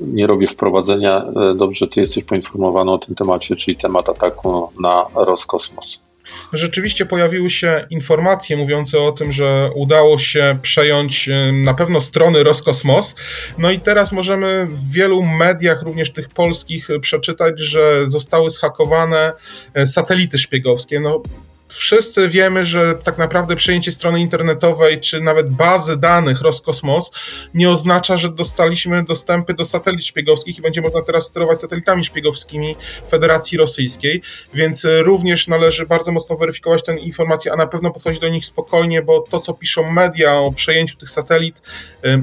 nie 0.00 0.26
robię 0.26 0.46
wprowadzenia. 0.46 1.24
E, 1.50 1.54
dobrze, 1.54 1.88
ty 1.88 2.00
jesteś 2.00 2.24
poinformowany 2.24 2.90
o 2.90 2.98
tym 2.98 3.14
temacie, 3.14 3.56
czyli 3.56 3.76
temat 3.76 4.08
ataku 4.08 4.70
na 4.80 5.04
Roskosmos. 5.14 6.04
Rzeczywiście 6.52 7.06
pojawiły 7.06 7.50
się 7.50 7.86
informacje 7.90 8.56
mówiące 8.56 9.00
o 9.00 9.12
tym, 9.12 9.32
że 9.32 9.70
udało 9.74 10.18
się 10.18 10.58
przejąć 10.62 11.30
na 11.52 11.74
pewno 11.74 12.00
strony 12.00 12.42
Roskosmos. 12.42 13.16
No 13.58 13.70
i 13.70 13.80
teraz 13.80 14.12
możemy 14.12 14.66
w 14.66 14.92
wielu 14.92 15.22
mediach, 15.22 15.82
również 15.82 16.12
tych 16.12 16.28
polskich, 16.28 16.88
przeczytać, 17.00 17.60
że 17.60 18.08
zostały 18.08 18.50
zhakowane 18.50 19.32
e, 19.74 19.86
satelity 19.86 20.38
szpiegowskie. 20.38 21.00
No, 21.00 21.22
wszyscy 21.68 22.28
wiemy, 22.28 22.64
że 22.64 22.94
tak 22.94 23.18
naprawdę 23.18 23.56
przejęcie 23.56 23.92
strony 23.92 24.20
internetowej 24.20 25.00
czy 25.00 25.20
nawet 25.20 25.50
bazy 25.50 25.96
danych 25.96 26.42
Roskosmos 26.42 27.10
nie 27.54 27.70
oznacza, 27.70 28.16
że 28.16 28.28
dostaliśmy 28.28 29.04
dostępy 29.04 29.54
do 29.54 29.64
satelit 29.64 30.04
szpiegowskich 30.04 30.58
i 30.58 30.62
będzie 30.62 30.80
można 30.80 31.02
teraz 31.02 31.24
sterować 31.24 31.60
satelitami 31.60 32.04
szpiegowskimi 32.04 32.76
Federacji 33.10 33.58
Rosyjskiej, 33.58 34.22
więc 34.54 34.86
również 35.02 35.48
należy 35.48 35.86
bardzo 35.86 36.12
mocno 36.12 36.36
weryfikować 36.36 36.82
tę 36.82 36.98
informację, 36.98 37.52
a 37.52 37.56
na 37.56 37.66
pewno 37.66 37.90
podchodzić 37.90 38.20
do 38.20 38.28
nich 38.28 38.44
spokojnie, 38.44 39.02
bo 39.02 39.20
to, 39.20 39.40
co 39.40 39.54
piszą 39.54 39.92
media 39.92 40.34
o 40.34 40.52
przejęciu 40.52 40.96
tych 40.96 41.10
satelit, 41.10 41.62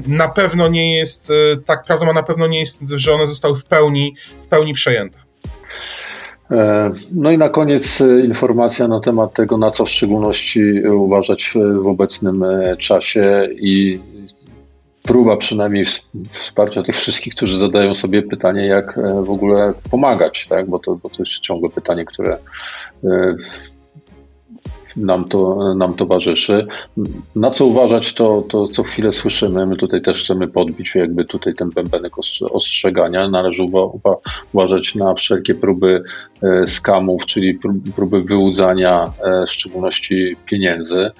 na 0.06 0.28
pewno 0.28 0.68
nie 0.68 0.96
jest 0.96 1.30
e, 1.30 1.56
tak 1.56 1.84
prawdą, 1.84 2.10
a 2.10 2.12
na 2.12 2.22
pewno 2.22 2.46
nie 2.46 2.60
jest, 2.60 2.82
że 2.88 3.14
one 3.14 3.26
zostały 3.26 3.56
w 3.56 3.64
pełni, 3.64 4.16
w 4.42 4.48
pełni 4.48 4.72
przejęte. 4.72 5.31
E, 6.50 6.90
no 7.12 7.30
i 7.30 7.38
na 7.38 7.48
koniec 7.48 8.00
e, 8.00 8.20
informacja 8.20 8.88
na 8.88 9.00
temat 9.00 9.34
tego, 9.34 9.58
na 9.58 9.70
co 9.70 9.84
w 9.84 9.90
szczególności 9.90 10.86
uważać 10.88 11.54
w 11.82 11.86
obecnym 11.86 12.42
e, 12.42 12.76
czasie 12.76 13.48
i 13.52 14.00
próba 15.02 15.36
przynajmniej 15.36 15.84
wsparcia 16.30 16.82
tych 16.82 16.96
wszystkich, 16.96 17.34
którzy 17.34 17.58
zadają 17.58 17.94
sobie 17.94 18.22
pytanie, 18.22 18.66
jak 18.66 18.98
w 19.22 19.30
ogóle 19.30 19.74
pomagać, 19.90 20.46
tak? 20.48 20.70
bo, 20.70 20.78
to, 20.78 20.96
bo 20.96 21.08
to 21.10 21.16
jest 21.18 21.38
ciągle 21.38 21.68
pytanie, 21.68 22.04
które 22.04 22.38
nam, 24.96 25.24
to, 25.24 25.74
nam 25.74 25.94
towarzyszy. 25.94 26.66
Na 27.36 27.50
co 27.50 27.66
uważać, 27.66 28.14
to, 28.14 28.44
to 28.48 28.64
co 28.64 28.82
chwilę 28.82 29.12
słyszymy. 29.12 29.66
My 29.66 29.76
tutaj 29.76 30.02
też 30.02 30.24
chcemy 30.24 30.48
podbić 30.48 30.94
jakby 30.94 31.24
tutaj 31.24 31.54
ten 31.54 31.70
bębenek 31.70 32.12
ostrzegania. 32.50 33.28
Należy 33.28 33.62
uwa 33.62 33.80
uważać 34.52 34.94
na 34.94 35.14
wszelkie 35.14 35.54
próby 35.54 36.02
e, 36.42 36.66
skamów, 36.66 37.26
czyli 37.26 37.58
próby 37.96 38.22
wyłudzania 38.22 39.12
e, 39.24 39.46
w 39.46 39.50
szczególności 39.50 40.36
pieniędzy 40.46 41.10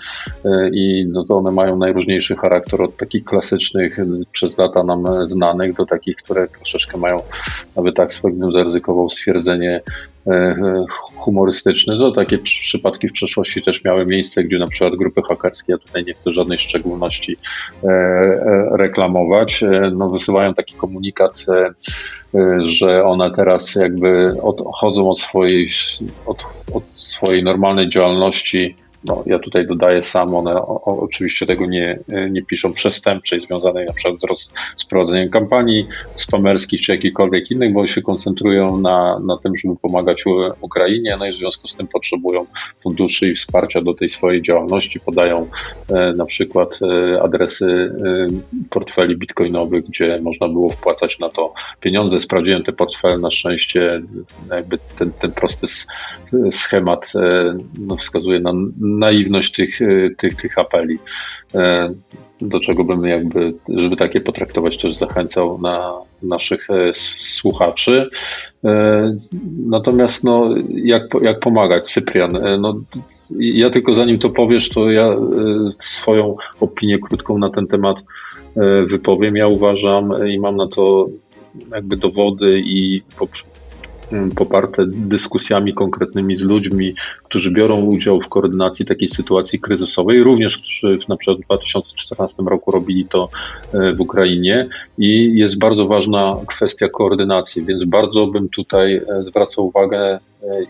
e, 0.44 0.70
i 0.72 1.06
no 1.12 1.24
to 1.24 1.36
one 1.36 1.50
mają 1.50 1.76
najróżniejszy 1.76 2.36
charakter 2.36 2.82
od 2.82 2.96
takich 2.96 3.24
klasycznych, 3.24 3.96
przez 4.32 4.58
lata 4.58 4.82
nam 4.82 5.26
znanych, 5.26 5.72
do 5.74 5.86
takich, 5.86 6.16
które 6.16 6.48
troszeczkę 6.48 6.98
mają 6.98 7.22
nawet 7.76 7.96
tak 7.96 8.12
swoim 8.12 8.52
zaryzykował 8.52 9.08
stwierdzenie 9.08 9.80
humorystyczny. 11.16 11.98
To 11.98 12.12
takie 12.12 12.38
przypadki 12.38 13.08
w 13.08 13.12
przeszłości 13.12 13.62
też 13.62 13.84
miały 13.84 14.06
miejsce, 14.06 14.44
gdzie 14.44 14.58
na 14.58 14.66
przykład 14.66 14.96
grupy 14.96 15.20
hakerskie, 15.28 15.72
ja 15.72 15.78
tutaj 15.78 16.04
nie 16.04 16.14
chcę 16.14 16.32
żadnej 16.32 16.58
szczególności 16.58 17.36
e, 17.84 17.88
e, 17.88 18.68
reklamować, 18.76 19.62
e, 19.62 19.90
no 19.94 20.10
wysyłają 20.10 20.54
taki 20.54 20.74
komunikat, 20.74 21.46
że 22.58 23.04
one 23.04 23.30
teraz 23.30 23.74
jakby 23.74 24.36
odchodzą 24.42 25.10
od 25.10 25.20
swojej, 25.20 25.66
od, 26.26 26.46
od 26.72 26.84
swojej 26.94 27.44
normalnej 27.44 27.88
działalności 27.88 28.76
no, 29.04 29.22
ja 29.26 29.38
tutaj 29.38 29.66
dodaję 29.66 30.02
sam, 30.02 30.34
one 30.34 30.62
oczywiście 30.84 31.46
tego 31.46 31.66
nie, 31.66 31.98
nie 32.30 32.42
piszą 32.42 32.72
przestępczej, 32.72 33.40
związanej 33.40 33.86
na 33.86 33.92
przykład 33.92 34.20
z, 34.20 34.24
roz, 34.24 34.52
z 34.76 34.84
prowadzeniem 34.84 35.30
kampanii 35.30 35.86
spamerskich 36.14 36.80
czy 36.80 36.92
jakichkolwiek 36.92 37.50
innych, 37.50 37.72
bo 37.72 37.86
się 37.86 38.02
koncentrują 38.02 38.80
na, 38.80 39.18
na 39.18 39.36
tym, 39.36 39.52
żeby 39.56 39.76
pomagać 39.76 40.24
Ukrainie, 40.60 41.16
no 41.18 41.26
i 41.26 41.32
w 41.32 41.36
związku 41.36 41.68
z 41.68 41.74
tym 41.74 41.86
potrzebują 41.86 42.46
funduszy 42.78 43.30
i 43.30 43.34
wsparcia 43.34 43.80
do 43.80 43.94
tej 43.94 44.08
swojej 44.08 44.42
działalności, 44.42 45.00
podają 45.00 45.46
e, 45.88 46.12
na 46.12 46.24
przykład 46.24 46.78
e, 46.82 47.22
adresy 47.22 47.92
e, 48.04 48.26
portfeli 48.70 49.16
bitcoinowych, 49.16 49.84
gdzie 49.84 50.20
można 50.22 50.48
było 50.48 50.70
wpłacać 50.70 51.18
na 51.18 51.28
to 51.28 51.54
pieniądze. 51.80 52.20
Sprawdziłem 52.20 52.62
te 52.62 52.72
portfele, 52.72 53.18
na 53.18 53.30
szczęście 53.30 54.02
jakby 54.50 54.78
ten, 54.98 55.12
ten 55.12 55.32
prosty 55.32 55.66
schemat 56.50 57.12
e, 57.14 57.58
no, 57.78 57.96
wskazuje 57.96 58.40
na 58.40 58.52
naiwność 58.98 59.52
tych, 59.52 59.82
e, 59.82 59.86
tych, 60.18 60.34
tych 60.34 60.58
apeli, 60.58 60.98
e, 61.54 61.94
do 62.40 62.60
czego 62.60 62.84
bym 62.84 63.04
jakby, 63.04 63.54
żeby 63.68 63.96
takie 63.96 64.20
potraktować, 64.20 64.76
też 64.76 64.94
zachęcał 64.94 65.58
na 65.58 65.92
naszych 66.22 66.70
e, 66.70 66.94
słuchaczy. 66.94 68.10
Natomiast 69.66 70.24
no, 70.24 70.50
jak, 70.68 71.02
jak 71.22 71.40
pomagać, 71.40 71.86
Cyprian? 71.86 72.38
No, 72.60 72.80
ja 73.38 73.70
tylko 73.70 73.94
zanim 73.94 74.18
to 74.18 74.30
powiesz, 74.30 74.68
to 74.68 74.90
ja 74.90 75.16
swoją 75.78 76.36
opinię 76.60 76.98
krótką 76.98 77.38
na 77.38 77.50
ten 77.50 77.66
temat 77.66 78.04
wypowiem. 78.86 79.36
Ja 79.36 79.46
uważam 79.46 80.28
i 80.28 80.38
mam 80.38 80.56
na 80.56 80.66
to 80.66 81.08
jakby 81.70 81.96
dowody 81.96 82.62
i 82.64 83.02
poparte 84.36 84.86
dyskusjami 84.86 85.74
konkretnymi 85.74 86.36
z 86.36 86.42
ludźmi, 86.42 86.94
którzy 87.24 87.50
biorą 87.50 87.80
udział 87.80 88.20
w 88.20 88.28
koordynacji 88.28 88.86
takiej 88.86 89.08
sytuacji 89.08 89.60
kryzysowej, 89.60 90.22
również 90.22 90.58
którzy 90.58 90.98
na 91.08 91.16
przykład 91.16 91.38
w 91.38 91.44
2014 91.44 92.42
roku 92.50 92.70
robili 92.70 93.04
to 93.04 93.28
e, 93.72 93.92
w 93.94 94.00
Ukrainie. 94.00 94.68
I 94.98 95.38
jest 95.38 95.58
bardzo 95.58 95.86
ważna 95.86 96.36
kwestia 96.46 96.88
koordynacji, 96.88 97.64
więc 97.64 97.84
bardzo 97.84 98.26
bym 98.26 98.48
tutaj 98.48 98.96
e, 98.96 99.04
zwracał 99.24 99.66
uwagę 99.66 100.18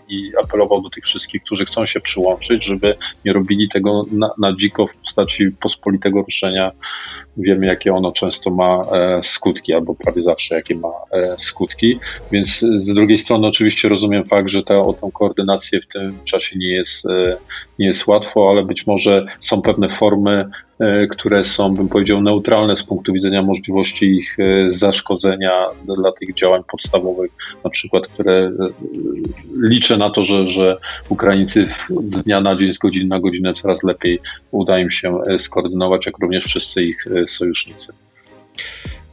i 0.09 0.31
apelował 0.43 0.81
do 0.81 0.89
tych 0.89 1.03
wszystkich, 1.03 1.43
którzy 1.43 1.65
chcą 1.65 1.85
się 1.85 1.99
przyłączyć, 2.01 2.65
żeby 2.65 2.95
nie 3.25 3.33
robili 3.33 3.69
tego 3.69 4.05
na, 4.11 4.29
na 4.37 4.55
dziko 4.55 4.87
w 4.87 4.95
postaci 4.95 5.51
pospolitego 5.51 6.21
ruszenia. 6.21 6.71
Wiemy, 7.37 7.65
jakie 7.65 7.93
ono 7.93 8.11
często 8.11 8.51
ma 8.51 8.85
e, 8.91 9.21
skutki, 9.21 9.73
albo 9.73 9.95
prawie 9.95 10.21
zawsze 10.21 10.55
jakie 10.55 10.75
ma 10.75 10.91
e, 11.11 11.35
skutki. 11.37 11.99
Więc 12.31 12.59
z 12.59 12.93
drugiej 12.93 13.17
strony, 13.17 13.47
oczywiście 13.47 13.89
rozumiem 13.89 14.25
fakt, 14.25 14.49
że 14.49 14.63
ta, 14.63 14.79
o 14.79 14.93
tą 14.93 15.11
koordynację 15.11 15.81
w 15.81 15.87
tym 15.87 16.19
czasie 16.23 16.59
nie 16.59 16.69
jest, 16.69 17.05
nie 17.79 17.87
jest 17.87 18.07
łatwo, 18.07 18.49
ale 18.49 18.63
być 18.63 18.87
może 18.87 19.25
są 19.39 19.61
pewne 19.61 19.89
formy 19.89 20.49
E, 20.72 20.72
które 21.11 21.43
są, 21.43 21.75
bym 21.75 21.89
powiedział, 21.89 22.21
neutralne 22.21 22.75
z 22.75 22.83
punktu 22.83 23.13
widzenia 23.13 23.41
możliwości 23.41 24.05
ich 24.05 24.37
e, 24.39 24.71
zaszkodzenia 24.71 25.65
dla 25.97 26.11
tych 26.11 26.33
działań 26.33 26.61
podstawowych, 26.71 27.31
na 27.63 27.69
przykład, 27.69 28.07
które 28.07 28.33
e, 28.33 28.51
liczę 29.61 29.97
na 29.97 30.09
to, 30.09 30.23
że, 30.23 30.49
że 30.49 30.77
Ukraińcy 31.09 31.67
z 32.05 32.23
dnia 32.23 32.41
na 32.41 32.55
dzień, 32.55 32.73
z 32.73 32.77
godziny 32.77 33.07
na 33.07 33.19
godzinę 33.19 33.53
coraz 33.53 33.83
lepiej 33.83 34.19
uda 34.51 34.79
im 34.79 34.89
się 34.89 35.19
skoordynować, 35.37 36.05
jak 36.05 36.17
również 36.17 36.45
wszyscy 36.45 36.83
ich 36.83 37.05
sojusznicy. 37.27 37.93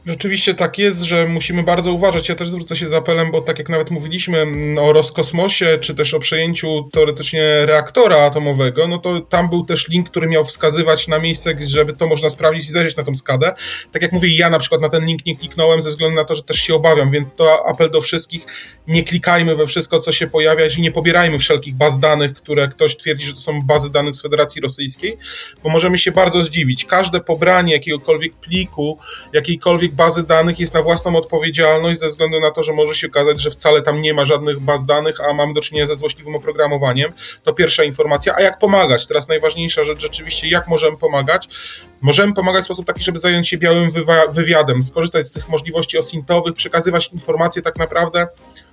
Rzeczywiście 0.05 0.53
tak 0.53 0.77
jest, 0.77 1.01
że 1.01 1.27
musimy 1.27 1.63
bardzo 1.63 1.91
uważać. 1.91 2.29
Ja 2.29 2.35
też 2.35 2.49
zwrócę 2.49 2.75
się 2.75 2.87
z 2.87 2.93
apelem, 2.93 3.31
bo 3.31 3.41
tak 3.41 3.59
jak 3.59 3.69
nawet 3.69 3.91
mówiliśmy 3.91 4.37
mm, 4.37 4.79
o 4.79 4.93
Roskosmosie, 4.93 5.77
czy 5.81 5.95
też 5.95 6.13
o 6.13 6.19
przejęciu 6.19 6.89
teoretycznie 6.93 7.65
reaktora 7.65 8.17
atomowego, 8.17 8.87
no 8.87 8.97
to 8.97 9.21
tam 9.21 9.49
był 9.49 9.65
też 9.65 9.89
link, 9.89 10.09
który 10.09 10.27
miał 10.27 10.45
wskazywać 10.45 11.07
na 11.07 11.19
miejsce, 11.19 11.53
żeby 11.67 11.93
to 11.93 12.07
można 12.07 12.29
sprawdzić 12.29 12.69
i 12.69 12.71
zajrzeć 12.71 12.97
na 12.97 13.03
tą 13.03 13.15
skadę. 13.15 13.53
Tak 13.91 14.01
jak 14.01 14.11
mówię, 14.11 14.35
ja 14.35 14.49
na 14.49 14.59
przykład 14.59 14.81
na 14.81 14.89
ten 14.89 15.05
link 15.05 15.25
nie 15.25 15.35
kliknąłem 15.35 15.81
ze 15.81 15.89
względu 15.89 16.15
na 16.15 16.23
to, 16.23 16.35
że 16.35 16.43
też 16.43 16.59
się 16.59 16.75
obawiam, 16.75 17.11
więc 17.11 17.33
to 17.33 17.67
apel 17.67 17.91
do 17.91 18.01
wszystkich, 18.01 18.45
nie 18.87 19.03
klikajmy 19.03 19.55
we 19.55 19.67
wszystko, 19.67 19.99
co 19.99 20.11
się 20.11 20.27
pojawia 20.27 20.65
i 20.77 20.81
nie 20.81 20.91
pobierajmy 20.91 21.39
wszelkich 21.39 21.75
baz 21.75 21.99
danych, 21.99 22.33
które 22.33 22.67
ktoś 22.67 22.97
twierdzi, 22.97 23.27
że 23.27 23.33
to 23.33 23.39
są 23.39 23.61
bazy 23.61 23.89
danych 23.89 24.15
z 24.15 24.21
Federacji 24.21 24.61
Rosyjskiej, 24.61 25.17
bo 25.63 25.69
możemy 25.69 25.97
się 25.97 26.11
bardzo 26.11 26.43
zdziwić. 26.43 26.85
Każde 26.85 27.19
pobranie 27.19 27.73
jakiegokolwiek 27.73 28.33
pliku, 28.35 28.97
jakiejkolwiek 29.33 29.90
bazy 29.91 30.23
danych 30.23 30.59
jest 30.59 30.73
na 30.73 30.81
własną 30.81 31.15
odpowiedzialność, 31.15 31.99
ze 31.99 32.07
względu 32.07 32.39
na 32.39 32.51
to, 32.51 32.63
że 32.63 32.73
może 32.73 32.95
się 32.95 33.07
okazać, 33.07 33.41
że 33.41 33.49
wcale 33.49 33.81
tam 33.81 34.01
nie 34.01 34.13
ma 34.13 34.25
żadnych 34.25 34.59
baz 34.59 34.85
danych, 34.85 35.21
a 35.21 35.33
mamy 35.33 35.53
do 35.53 35.61
czynienia 35.61 35.85
ze 35.85 35.95
złośliwym 35.95 36.35
oprogramowaniem. 36.35 37.13
To 37.43 37.53
pierwsza 37.53 37.83
informacja. 37.83 38.35
A 38.35 38.41
jak 38.41 38.59
pomagać? 38.59 39.07
Teraz 39.07 39.27
najważniejsza 39.27 39.83
rzecz 39.83 40.01
rzeczywiście, 40.01 40.49
jak 40.49 40.67
możemy 40.67 40.97
pomagać? 40.97 41.47
Możemy 42.01 42.33
pomagać 42.33 42.61
w 42.61 42.65
sposób 42.65 42.85
taki, 42.85 43.03
żeby 43.03 43.19
zająć 43.19 43.49
się 43.49 43.57
białym 43.57 43.91
wywiadem, 44.31 44.83
skorzystać 44.83 45.25
z 45.25 45.31
tych 45.31 45.49
możliwości 45.49 45.97
osintowych, 45.97 46.53
przekazywać 46.53 47.09
informacje 47.13 47.61
tak 47.61 47.77
naprawdę 47.77 48.27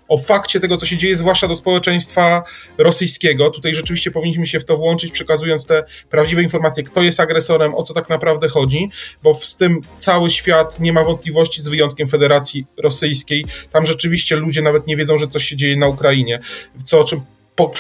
o 0.09 0.19
fakcie 0.19 0.61
tego, 0.61 0.77
co 0.77 0.87
się 0.87 0.97
dzieje, 0.97 1.17
zwłaszcza 1.17 1.49
do 1.49 1.57
społeczeństwa 1.57 2.43
rosyjskiego. 2.79 3.51
Tutaj 3.51 3.75
rzeczywiście 3.75 4.11
powinniśmy 4.11 4.47
się 4.47 4.61
w 4.61 4.65
to 4.65 4.77
włączyć, 4.77 5.13
przekazując 5.13 5.67
te 5.67 5.85
prawdziwe 6.11 6.43
informacje, 6.43 6.83
kto 6.83 7.03
jest 7.03 7.21
agresorem, 7.21 7.75
o 7.75 7.83
co 7.83 7.95
tak 7.95 8.09
naprawdę 8.09 8.49
chodzi, 8.49 8.91
bo 9.23 9.35
z 9.35 9.57
tym 9.57 9.81
cały 9.97 10.31
świat 10.31 10.81
nie 10.81 10.93
ma 10.93 11.05
wątpliwości, 11.05 11.63
z 11.63 11.69
wyjątkiem 11.69 12.09
Federacji 12.09 12.67
Rosyjskiej. 12.77 13.47
Tam 13.73 13.87
rzeczywiście 13.87 14.37
ludzie 14.37 14.63
nawet 14.63 14.87
nie 14.87 14.97
wiedzą, 14.97 15.19
że 15.19 15.27
coś 15.27 15.45
się 15.45 15.57
dzieje 15.57 15.77
na 15.77 15.89
Ukrainie, 15.89 16.41
co 16.85 17.01
o 17.01 17.05
czym 17.05 17.21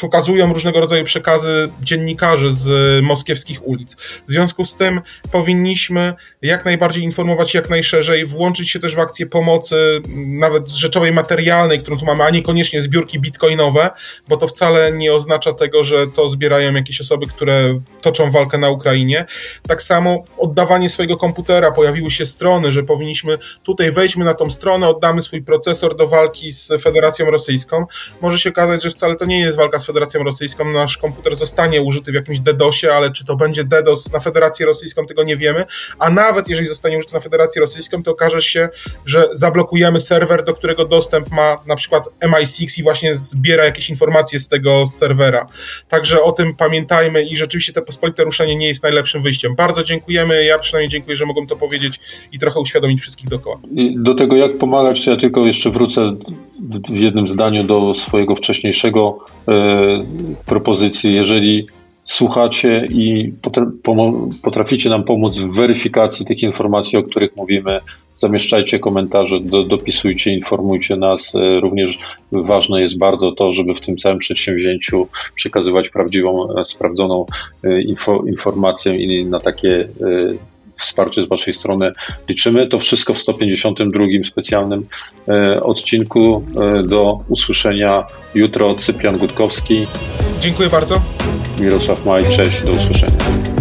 pokazują 0.00 0.52
różnego 0.52 0.80
rodzaju 0.80 1.04
przekazy 1.04 1.70
dziennikarzy 1.82 2.52
z 2.52 2.68
moskiewskich 3.04 3.66
ulic. 3.68 3.96
W 4.28 4.32
związku 4.32 4.64
z 4.64 4.76
tym 4.76 5.00
powinniśmy 5.30 6.14
jak 6.42 6.64
najbardziej 6.64 7.04
informować 7.04 7.54
jak 7.54 7.70
najszerzej, 7.70 8.26
włączyć 8.26 8.70
się 8.70 8.78
też 8.78 8.94
w 8.94 8.98
akcję 8.98 9.26
pomocy, 9.26 10.02
nawet 10.16 10.68
rzeczowej, 10.68 11.12
materialnej, 11.12 11.80
którą 11.80 11.96
tu 11.98 12.04
mamy, 12.04 12.24
a 12.24 12.30
niekoniecznie 12.30 12.82
zbiórki 12.82 13.20
bitcoinowe, 13.20 13.90
bo 14.28 14.36
to 14.36 14.46
wcale 14.46 14.92
nie 14.92 15.12
oznacza 15.12 15.52
tego, 15.52 15.82
że 15.82 16.06
to 16.06 16.28
zbierają 16.28 16.74
jakieś 16.74 17.00
osoby, 17.00 17.26
które 17.26 17.80
toczą 18.02 18.30
walkę 18.30 18.58
na 18.58 18.70
Ukrainie. 18.70 19.26
Tak 19.68 19.82
samo 19.82 20.24
oddawanie 20.38 20.88
swojego 20.88 21.16
komputera, 21.16 21.72
pojawiły 21.72 22.10
się 22.10 22.26
strony, 22.26 22.72
że 22.72 22.82
powinniśmy 22.82 23.38
tutaj 23.62 23.92
wejdźmy 23.92 24.24
na 24.24 24.34
tą 24.34 24.50
stronę, 24.50 24.88
oddamy 24.88 25.22
swój 25.22 25.42
procesor 25.42 25.96
do 25.96 26.06
walki 26.06 26.52
z 26.52 26.82
Federacją 26.82 27.30
Rosyjską. 27.30 27.84
Może 28.20 28.38
się 28.38 28.50
okazać, 28.50 28.82
że 28.82 28.90
wcale 28.90 29.16
to 29.16 29.24
nie 29.24 29.40
jest 29.40 29.58
walka 29.58 29.67
walka 29.68 29.78
z 29.78 29.86
Federacją 29.86 30.22
Rosyjską, 30.22 30.72
nasz 30.72 30.98
komputer 30.98 31.36
zostanie 31.36 31.82
użyty 31.82 32.12
w 32.12 32.14
jakimś 32.14 32.40
DDoSie, 32.40 32.94
ale 32.94 33.12
czy 33.12 33.24
to 33.24 33.36
będzie 33.36 33.64
DDoS 33.64 34.12
na 34.12 34.20
Federację 34.20 34.66
Rosyjską, 34.66 35.06
tego 35.06 35.22
nie 35.22 35.36
wiemy. 35.36 35.64
A 35.98 36.10
nawet 36.10 36.48
jeżeli 36.48 36.68
zostanie 36.68 36.98
użyty 36.98 37.14
na 37.14 37.20
Federację 37.20 37.60
Rosyjską, 37.60 38.02
to 38.02 38.10
okaże 38.10 38.42
się, 38.42 38.68
że 39.04 39.28
zablokujemy 39.32 40.00
serwer, 40.00 40.44
do 40.44 40.54
którego 40.54 40.84
dostęp 40.84 41.30
ma 41.30 41.56
na 41.66 41.76
przykład 41.76 42.04
MI6 42.20 42.80
i 42.80 42.82
właśnie 42.82 43.14
zbiera 43.14 43.64
jakieś 43.64 43.90
informacje 43.90 44.38
z 44.38 44.48
tego 44.48 44.86
serwera. 44.86 45.46
Także 45.88 46.22
o 46.22 46.32
tym 46.32 46.54
pamiętajmy 46.54 47.22
i 47.22 47.36
rzeczywiście 47.36 47.72
to 47.72 47.82
pospolite 47.82 48.24
ruszenie 48.24 48.56
nie 48.56 48.68
jest 48.68 48.82
najlepszym 48.82 49.22
wyjściem. 49.22 49.54
Bardzo 49.54 49.84
dziękujemy, 49.84 50.44
ja 50.44 50.58
przynajmniej 50.58 50.88
dziękuję, 50.88 51.16
że 51.16 51.26
mogłem 51.26 51.46
to 51.46 51.56
powiedzieć 51.56 52.00
i 52.32 52.38
trochę 52.38 52.60
uświadomić 52.60 53.00
wszystkich 53.00 53.28
dookoła. 53.28 53.58
Do 53.96 54.14
tego 54.14 54.36
jak 54.36 54.58
pomagać, 54.58 55.06
ja 55.06 55.16
tylko 55.16 55.46
jeszcze 55.46 55.70
wrócę 55.70 56.16
w 56.88 57.00
jednym 57.00 57.28
zdaniu 57.28 57.64
do 57.64 57.94
swojego 57.94 58.34
wcześniejszego 58.34 59.18
e, 59.48 59.52
propozycji. 60.46 61.14
Jeżeli 61.14 61.66
słuchacie 62.04 62.86
i 62.90 63.32
potraficie 64.42 64.90
nam 64.90 65.04
pomóc 65.04 65.38
w 65.38 65.54
weryfikacji 65.54 66.26
tych 66.26 66.42
informacji, 66.42 66.98
o 66.98 67.02
których 67.02 67.36
mówimy, 67.36 67.80
zamieszczajcie 68.16 68.78
komentarze, 68.78 69.40
do, 69.40 69.64
dopisujcie, 69.64 70.32
informujcie 70.32 70.96
nas. 70.96 71.34
E, 71.34 71.60
również 71.60 71.98
ważne 72.32 72.80
jest 72.80 72.98
bardzo 72.98 73.32
to, 73.32 73.52
żeby 73.52 73.74
w 73.74 73.80
tym 73.80 73.96
całym 73.96 74.18
przedsięwzięciu 74.18 75.08
przekazywać 75.34 75.88
prawdziwą, 75.88 76.58
e, 76.58 76.64
sprawdzoną 76.64 77.26
info, 77.86 78.24
informację 78.26 78.96
i 78.96 79.26
na 79.26 79.40
takie 79.40 79.88
wsparcie 80.78 81.22
z 81.22 81.28
Waszej 81.28 81.54
strony 81.54 81.92
liczymy. 82.28 82.66
To 82.66 82.78
wszystko 82.78 83.14
w 83.14 83.18
152 83.18 84.04
specjalnym 84.24 84.86
e, 85.28 85.60
odcinku. 85.60 86.44
E, 86.60 86.82
do 86.82 87.20
usłyszenia 87.28 88.06
jutro. 88.34 88.74
Cyprian 88.74 89.18
Gutkowski. 89.18 89.86
Dziękuję 90.40 90.68
bardzo. 90.68 91.00
Mirosław 91.60 92.06
Maj, 92.06 92.30
cześć, 92.30 92.62
do 92.62 92.72
usłyszenia. 92.72 93.57